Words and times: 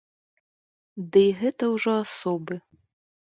Дый 1.17 1.29
гэта 1.43 1.63
ўжо 1.73 1.93
асобы. 2.05 2.55